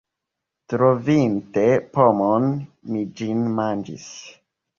Trovinte 0.71 1.65
pomon, 1.99 2.49
mi 2.95 3.05
ĝin 3.21 3.45
manĝis. 3.61 4.09